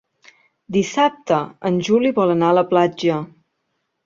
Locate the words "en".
1.71-1.77